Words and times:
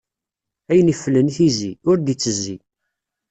Ayen 0.69 0.91
iflen 0.93 1.29
i 1.31 1.33
tizi, 1.37 1.71
ur 1.89 1.97
d-itezzi. 1.99 2.55